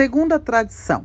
[0.00, 1.04] Segunda tradição.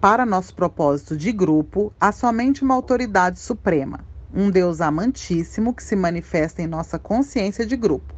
[0.00, 3.98] Para nosso propósito de grupo, há somente uma autoridade suprema,
[4.32, 8.14] um Deus amantíssimo que se manifesta em nossa consciência de grupo.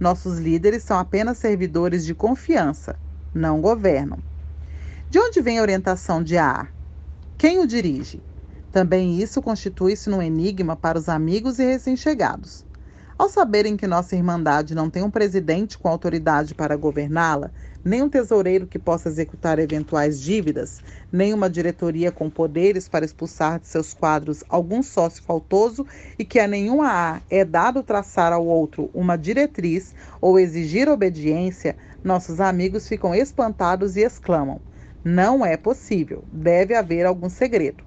[0.00, 2.98] Nossos líderes são apenas servidores de confiança,
[3.34, 4.20] não governam.
[5.10, 6.68] De onde vem a orientação de AA?
[7.36, 8.22] Quem o dirige?
[8.72, 12.64] Também isso constitui-se num enigma para os amigos e recém-chegados.
[13.18, 17.52] Ao saberem que nossa Irmandade não tem um presidente com autoridade para governá-la,
[17.84, 20.80] nem um tesoureiro que possa executar eventuais dívidas,
[21.10, 25.86] nem uma diretoria com poderes para expulsar de seus quadros algum sócio faltoso
[26.18, 31.76] e que a nenhuma A é dado traçar ao outro uma diretriz ou exigir obediência,
[32.02, 34.60] nossos amigos ficam espantados e exclamam:
[35.04, 37.84] Não é possível, deve haver algum segredo.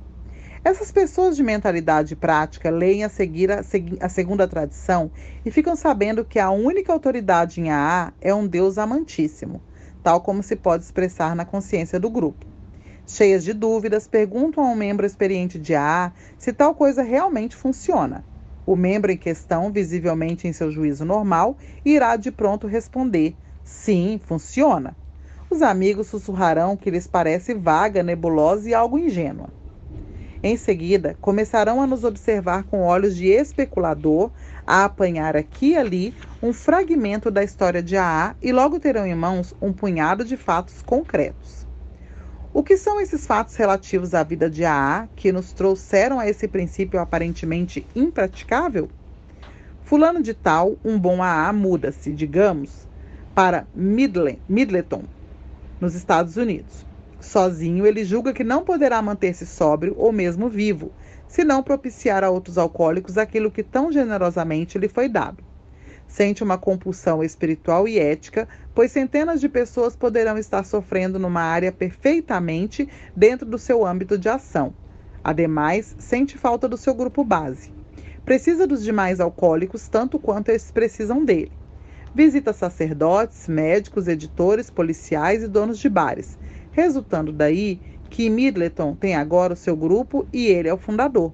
[0.65, 3.61] Essas pessoas de mentalidade prática leem a seguir a,
[4.01, 5.11] a, segunda tradição
[5.45, 9.61] e ficam sabendo que a única autoridade em AA é um Deus amantíssimo,
[10.01, 12.47] tal como se pode expressar na consciência do grupo.
[13.05, 18.25] Cheias de dúvidas, perguntam a um membro experiente de AA se tal coisa realmente funciona.
[18.65, 21.55] O membro em questão, visivelmente em seu juízo normal,
[21.85, 24.97] irá de pronto responder: sim, funciona.
[25.47, 29.47] Os amigos sussurrarão que lhes parece vaga, nebulosa e algo ingênua.
[30.43, 34.29] Em seguida, começarão a nos observar com olhos de especulador,
[34.65, 39.15] a apanhar aqui e ali um fragmento da história de AA e logo terão em
[39.15, 41.65] mãos um punhado de fatos concretos.
[42.53, 46.47] O que são esses fatos relativos à vida de AA que nos trouxeram a esse
[46.47, 48.87] princípio aparentemente impraticável?
[49.83, 52.87] Fulano de tal, um bom AA muda-se, digamos,
[53.35, 55.03] para Midleton,
[55.81, 56.85] nos Estados Unidos.
[57.25, 60.91] Sozinho, ele julga que não poderá manter-se sóbrio ou mesmo vivo,
[61.27, 65.43] se não propiciar a outros alcoólicos aquilo que tão generosamente lhe foi dado.
[66.07, 71.71] Sente uma compulsão espiritual e ética, pois centenas de pessoas poderão estar sofrendo numa área
[71.71, 74.71] perfeitamente dentro do seu âmbito de ação.
[75.23, 77.73] Ademais, sente falta do seu grupo base.
[78.23, 81.51] Precisa dos demais alcoólicos tanto quanto eles precisam dele.
[82.13, 86.37] Visita sacerdotes, médicos, editores, policiais e donos de bares
[86.75, 91.31] resultando daí que Middleton tem agora o seu grupo e ele é o fundador.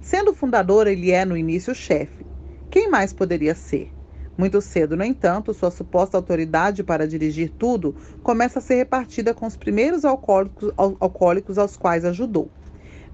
[0.00, 2.24] Sendo fundador, ele é no início chefe.
[2.70, 3.92] Quem mais poderia ser?
[4.36, 9.46] Muito cedo, no entanto, sua suposta autoridade para dirigir tudo começa a ser repartida com
[9.46, 12.50] os primeiros alcoólicos, alcoólicos aos quais ajudou.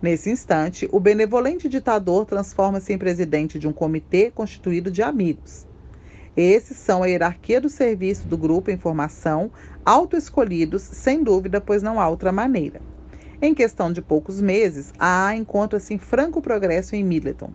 [0.00, 5.66] Nesse instante, o benevolente ditador transforma-se em presidente de um comitê constituído de amigos.
[6.36, 9.52] Esses são a hierarquia do serviço do grupo em formação,
[9.84, 12.80] autoescolhidos, sem dúvida, pois não há outra maneira.
[13.40, 17.52] Em questão de poucos meses, a A encontra-se em franco progresso em Middleton.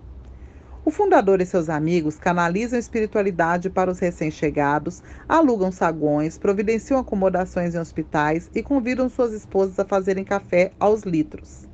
[0.85, 7.79] O fundador e seus amigos canalizam espiritualidade para os recém-chegados, alugam sagões, providenciam acomodações em
[7.79, 11.67] hospitais e convidam suas esposas a fazerem café aos litros.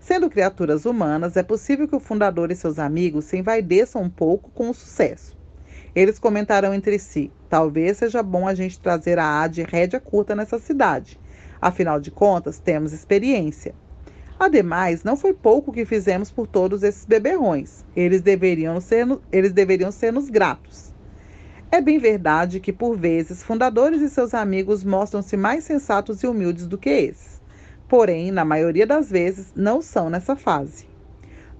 [0.00, 4.50] Sendo criaturas humanas, é possível que o fundador e seus amigos se envaideçam um pouco
[4.50, 5.39] com o sucesso.
[5.94, 10.34] Eles comentaram entre si: talvez seja bom a gente trazer a A de rédea curta
[10.34, 11.18] nessa cidade.
[11.60, 13.74] Afinal de contas, temos experiência.
[14.38, 17.84] Ademais, não foi pouco que fizemos por todos esses beberrões.
[17.94, 20.94] Eles deveriam ser, eles deveriam ser nos gratos.
[21.70, 26.66] É bem verdade que, por vezes, fundadores e seus amigos mostram-se mais sensatos e humildes
[26.66, 27.40] do que esses.
[27.86, 30.89] Porém, na maioria das vezes, não são nessa fase.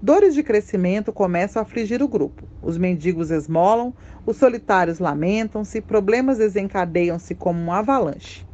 [0.03, 2.49] Dores de crescimento começam a afligir o grupo.
[2.63, 3.93] Os mendigos esmolam,
[4.25, 8.47] os solitários lamentam-se, problemas desencadeiam-se como um avalanche.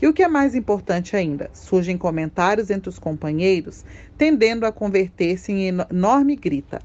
[0.00, 3.84] E o que é mais importante ainda, surgem comentários entre os companheiros,
[4.16, 6.80] tendendo a converter-se em enorme grita.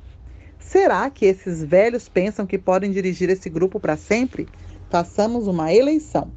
[0.58, 4.48] Será que esses velhos pensam que podem dirigir esse grupo para sempre?
[4.90, 6.31] Façamos uma eleição.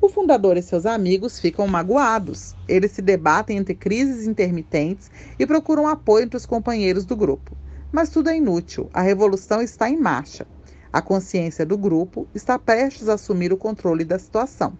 [0.00, 2.54] O fundador e seus amigos ficam magoados.
[2.68, 7.56] Eles se debatem entre crises intermitentes e procuram apoio entre os companheiros do grupo.
[7.90, 8.88] Mas tudo é inútil.
[8.94, 10.46] A revolução está em marcha.
[10.92, 14.78] A consciência do grupo está prestes a assumir o controle da situação.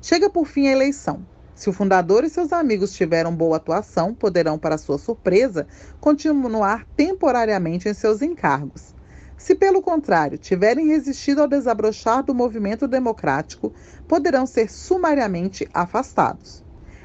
[0.00, 1.24] Chega por fim a eleição.
[1.54, 5.66] Se o fundador e seus amigos tiveram boa atuação, poderão, para sua surpresa,
[6.00, 8.93] continuar temporariamente em seus encargos.
[9.44, 13.74] Se, pelo contrário, tiverem resistido ao desabrochar do movimento democrático,
[14.08, 16.64] poderão ser sumariamente afastados.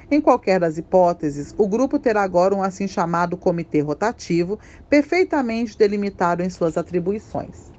[0.10, 4.58] Em qualquer das hipóteses, o grupo terá agora um assim chamado comitê rotativo,
[4.90, 7.74] perfeitamente delimitado em suas atribuições.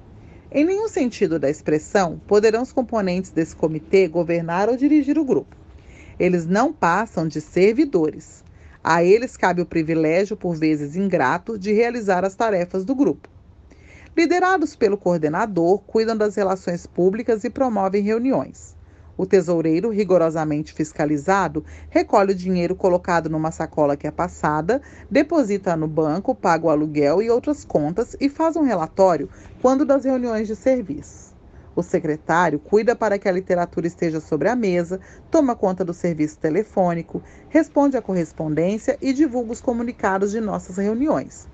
[0.53, 5.57] Em nenhum sentido da expressão poderão os componentes desse comitê governar ou dirigir o grupo.
[6.19, 8.45] Eles não passam de servidores.
[8.85, 13.27] A eles cabe o privilégio, por vezes ingrato, de realizar as tarefas do grupo.
[14.17, 18.77] Liderados pelo coordenador, cuidam das relações públicas e promovem reuniões.
[19.17, 25.87] O tesoureiro, rigorosamente fiscalizado, recolhe o dinheiro colocado numa sacola que é passada, deposita no
[25.87, 29.31] banco, paga o aluguel e outras contas e faz um relatório
[29.63, 31.33] quando das reuniões de serviço.
[31.77, 34.99] O secretário cuida para que a literatura esteja sobre a mesa,
[35.31, 41.50] toma conta do serviço telefônico, responde à correspondência e divulga os comunicados de nossas reuniões.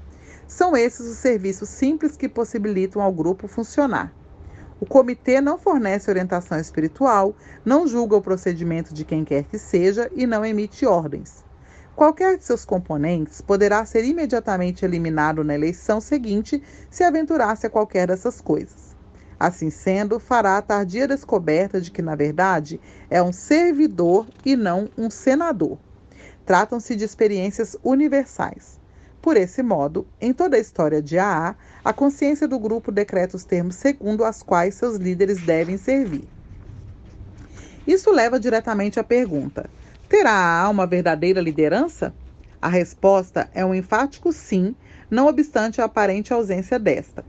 [0.48, 4.12] São esses os serviços simples que possibilitam ao grupo funcionar.
[4.80, 7.34] O comitê não fornece orientação espiritual,
[7.64, 11.44] não julga o procedimento de quem quer que seja e não emite ordens.
[11.96, 18.06] Qualquer de seus componentes poderá ser imediatamente eliminado na eleição seguinte se aventurasse a qualquer
[18.08, 18.94] dessas coisas.
[19.40, 24.90] Assim sendo, fará a tardia descoberta de que, na verdade, é um servidor e não
[24.96, 25.78] um senador.
[26.44, 28.75] Tratam-se de experiências universais.
[29.26, 33.42] Por esse modo, em toda a história de AA, a consciência do grupo decreta os
[33.42, 36.28] termos segundo os quais seus líderes devem servir.
[37.84, 39.68] Isso leva diretamente à pergunta:
[40.08, 42.14] terá a AA uma verdadeira liderança?
[42.62, 44.76] A resposta é um enfático sim,
[45.10, 47.24] não obstante a aparente ausência desta.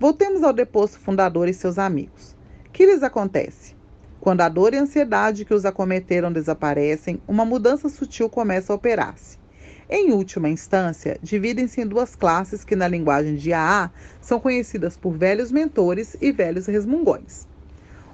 [0.00, 2.34] Voltemos ao deposto fundador e seus amigos.
[2.72, 3.76] Que lhes acontece?
[4.20, 8.76] Quando a dor e a ansiedade que os acometeram desaparecem, uma mudança sutil começa a
[8.76, 9.45] operar-se.
[9.88, 13.88] Em última instância, dividem-se em duas classes que, na linguagem de AA,
[14.20, 17.46] são conhecidas por velhos mentores e velhos resmungões.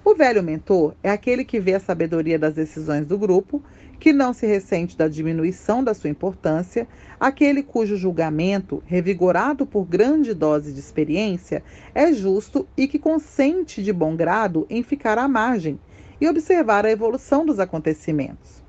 [0.04, 3.62] O velho mentor é aquele que vê a sabedoria das decisões do grupo,
[3.98, 6.86] que não se ressente da diminuição da sua importância,
[7.18, 11.62] aquele cujo julgamento, revigorado por grande dose de experiência,
[11.94, 15.80] é justo e que consente de bom grado em ficar à margem
[16.20, 18.61] e observar a evolução dos acontecimentos.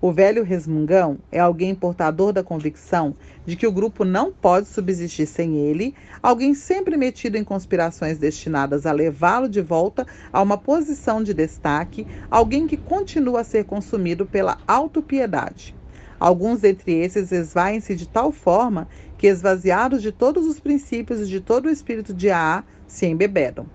[0.00, 5.26] O velho resmungão é alguém portador da convicção de que o grupo não pode subsistir
[5.26, 5.92] sem ele,
[6.22, 12.06] alguém sempre metido em conspirações destinadas a levá-lo de volta a uma posição de destaque,
[12.30, 15.74] alguém que continua a ser consumido pela autopiedade.
[16.20, 18.86] Alguns dentre esses esvaem-se de tal forma
[19.16, 23.66] que, esvaziados de todos os princípios e de todo o espírito de AA, se embebedam.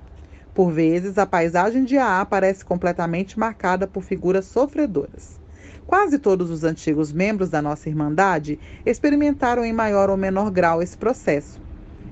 [0.54, 5.43] Por vezes, a paisagem de AA parece completamente marcada por figuras sofredoras.
[5.86, 10.98] Quase todos os antigos membros da nossa Irmandade experimentaram em maior ou menor grau esse
[10.98, 11.60] processo.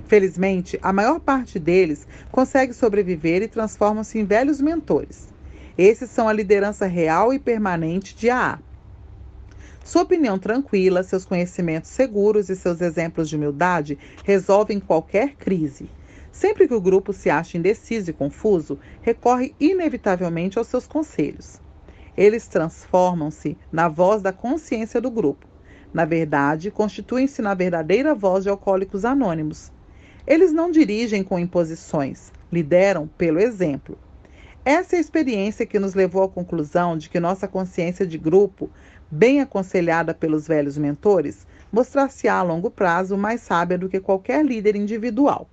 [0.05, 5.29] Felizmente, a maior parte deles consegue sobreviver e transformam-se em velhos mentores.
[5.77, 8.59] Esses são a liderança real e permanente de AA.
[9.83, 15.89] Sua opinião tranquila, seus conhecimentos seguros e seus exemplos de humildade resolvem qualquer crise.
[16.31, 21.59] Sempre que o grupo se acha indeciso e confuso, recorre inevitavelmente aos seus conselhos.
[22.17, 25.47] Eles transformam-se na voz da consciência do grupo.
[25.93, 29.71] Na verdade, constituem-se na verdadeira voz de alcoólicos anônimos.
[30.27, 33.97] Eles não dirigem com imposições, lideram pelo exemplo.
[34.63, 38.69] Essa é a experiência que nos levou à conclusão de que nossa consciência de grupo,
[39.09, 44.75] bem aconselhada pelos velhos mentores, mostrar-se-á a longo prazo mais sábia do que qualquer líder
[44.75, 45.49] individual.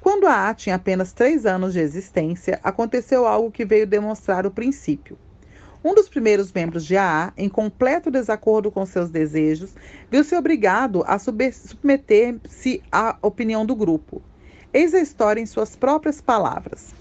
[0.00, 4.50] Quando a A tinha apenas três anos de existência, aconteceu algo que veio demonstrar o
[4.50, 5.18] princípio.
[5.82, 9.76] Um dos primeiros membros de AA, em completo desacordo com seus desejos,
[10.10, 14.20] viu-se obrigado a submeter-se à opinião do grupo.
[14.72, 16.92] Eis a história em suas próprias palavras.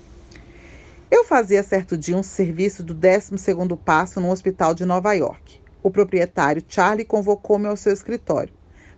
[1.10, 5.60] Eu fazia certo dia um serviço do 12º passo no hospital de Nova York.
[5.82, 8.54] O proprietário Charlie convocou-me ao seu escritório.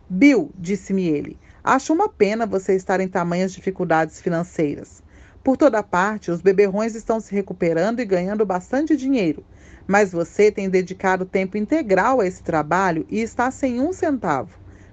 [0.10, 5.01] Bill, disse-me ele, acho uma pena você estar em tamanhas dificuldades financeiras.
[5.42, 9.46] Por toda parte, os beberrões estão se recuperando e ganhando bastante dinheiro
[9.89, 14.51] mas você tem dedicado tempo integral a esse trabalho e está sem um centavo.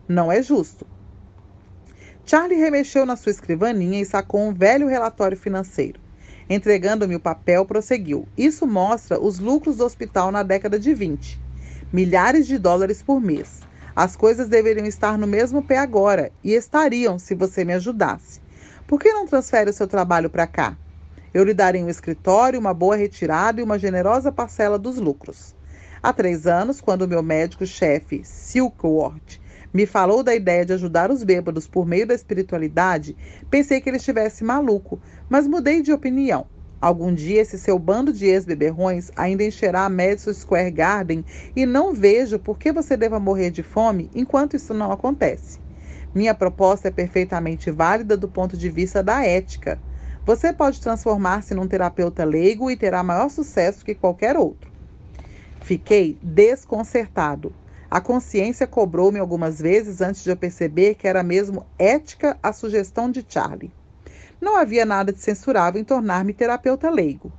[0.08, 0.86] Não é justo.
[2.24, 6.00] Charlie remexeu na sua escrivaninha e sacou um velho relatório financeiro.
[6.48, 8.26] Entregando-me o papel, prosseguiu.
[8.38, 11.38] Isso mostra os lucros do hospital na década de 20.
[11.92, 13.60] Milhares de dólares por mês.
[13.94, 18.40] As coisas deveriam estar no mesmo pé agora, e estariam se você me ajudasse.
[18.86, 20.74] Por que não transfere o seu trabalho para cá?
[21.34, 25.54] Eu lhe darei um escritório, uma boa retirada e uma generosa parcela dos lucros.
[26.02, 29.40] Há três anos, quando meu médico-chefe, Silkworth,
[29.72, 33.16] me falou da ideia de ajudar os bêbados por meio da espiritualidade,
[33.50, 36.46] pensei que ele estivesse maluco, mas mudei de opinião.
[36.80, 41.92] Algum dia esse seu bando de ex-beberrões ainda encherá a Madison Square Garden e não
[41.92, 45.58] vejo por que você deva morrer de fome enquanto isso não acontece.
[46.14, 49.82] Minha proposta é perfeitamente válida do ponto de vista da ética.
[50.26, 54.68] Você pode transformar-se num terapeuta leigo e terá maior sucesso que qualquer outro.
[55.60, 57.54] Fiquei desconcertado.
[57.88, 63.08] A consciência cobrou-me algumas vezes antes de eu perceber que era mesmo ética a sugestão
[63.08, 63.70] de Charlie.
[64.40, 67.30] Não havia nada de censurável em tornar-me terapeuta leigo.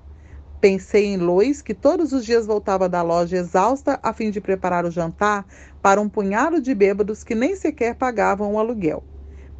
[0.61, 4.85] Pensei em Lois, que todos os dias voltava da loja exausta a fim de preparar
[4.85, 5.45] o jantar
[5.81, 9.03] para um punhado de bêbados que nem sequer pagavam o aluguel.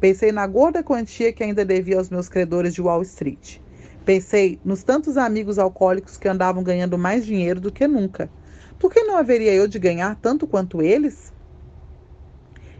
[0.00, 3.58] Pensei na gorda quantia que ainda devia aos meus credores de Wall Street.
[4.04, 8.30] Pensei nos tantos amigos alcoólicos que andavam ganhando mais dinheiro do que nunca.
[8.78, 11.32] Por que não haveria eu de ganhar tanto quanto eles?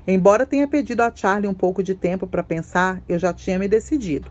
[0.07, 3.67] Embora tenha pedido a Charlie um pouco de tempo para pensar, eu já tinha me
[3.67, 4.31] decidido.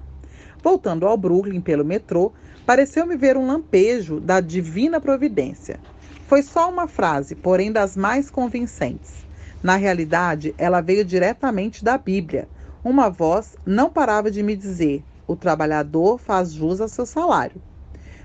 [0.63, 2.33] Voltando ao Brooklyn pelo metrô,
[2.65, 5.77] pareceu-me ver um lampejo da divina providência.
[6.25, 9.27] Foi só uma frase, porém das mais convincentes.
[9.61, 12.47] Na realidade, ela veio diretamente da Bíblia.
[12.83, 17.61] Uma voz não parava de me dizer: o trabalhador faz jus a seu salário.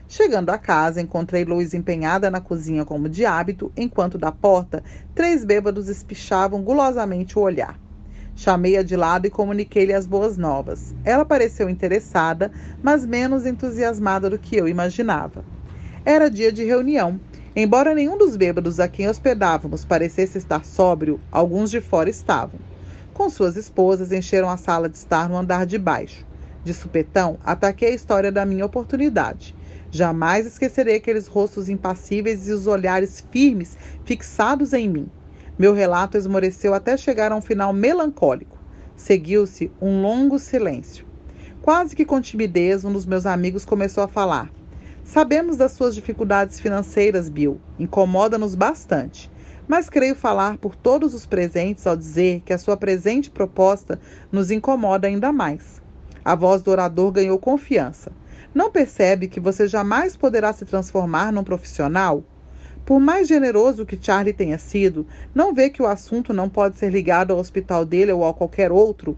[0.07, 5.43] Chegando a casa, encontrei Luiz empenhada na cozinha como de hábito, enquanto da porta três
[5.43, 7.81] bêbados espichavam gulosamente o olhar.
[8.35, 10.95] Chamei-a de lado e comuniquei-lhe as boas novas.
[11.03, 15.45] Ela pareceu interessada, mas menos entusiasmada do que eu imaginava.
[16.05, 17.21] Era dia de reunião.
[17.55, 22.61] Embora nenhum dos bêbados a quem hospedávamos parecesse estar sóbrio, alguns de fora estavam.
[23.15, 26.25] Com suas esposas, encheram a sala de estar no andar de baixo.
[26.65, 29.55] De supetão, ataquei a história da minha oportunidade.
[29.91, 35.11] Jamais esquecerei aqueles rostos impassíveis e os olhares firmes fixados em mim.
[35.59, 38.57] Meu relato esmoreceu até chegar a um final melancólico.
[38.97, 41.05] Seguiu-se um longo silêncio.
[41.61, 44.51] Quase que com timidez, um dos meus amigos começou a falar.
[45.05, 47.61] Sabemos das suas dificuldades financeiras, Bill.
[47.79, 49.32] Incomoda-nos bastante.
[49.73, 53.99] Mas creio falar por todos os presentes ao dizer que a sua presente proposta
[54.31, 55.81] nos incomoda ainda mais.
[56.23, 58.13] A voz do orador ganhou confiança.
[58.55, 62.23] Não percebe que você jamais poderá se transformar num profissional?
[62.85, 66.91] Por mais generoso que Charlie tenha sido, não vê que o assunto não pode ser
[66.91, 69.17] ligado ao hospital dele ou a qualquer outro?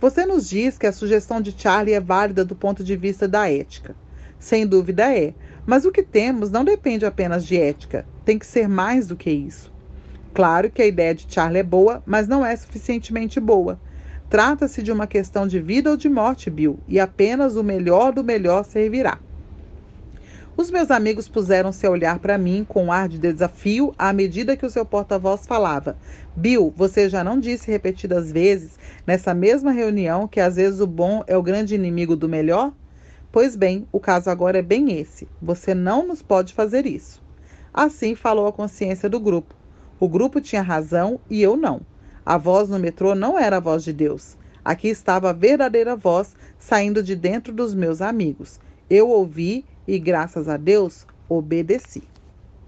[0.00, 3.48] Você nos diz que a sugestão de Charlie é válida do ponto de vista da
[3.48, 3.94] ética.
[4.40, 5.32] Sem dúvida é,
[5.64, 9.30] mas o que temos não depende apenas de ética, tem que ser mais do que
[9.30, 9.72] isso.
[10.34, 13.80] Claro que a ideia de Charlie é boa, mas não é suficientemente boa.
[14.28, 18.24] Trata-se de uma questão de vida ou de morte, Bill, e apenas o melhor do
[18.24, 19.20] melhor servirá.
[20.56, 24.56] Os meus amigos puseram-se a olhar para mim com um ar de desafio à medida
[24.56, 25.96] que o seu porta-voz falava.
[26.34, 28.76] Bill, você já não disse repetidas vezes
[29.06, 32.72] nessa mesma reunião que às vezes o bom é o grande inimigo do melhor?
[33.30, 35.28] Pois bem, o caso agora é bem esse.
[35.40, 37.22] Você não nos pode fazer isso.
[37.72, 39.63] Assim falou a consciência do grupo.
[40.04, 41.80] O grupo tinha razão e eu não.
[42.26, 44.36] A voz no metrô não era a voz de Deus.
[44.62, 48.60] Aqui estava a verdadeira voz saindo de dentro dos meus amigos.
[48.90, 52.02] Eu ouvi e, graças a Deus, obedeci.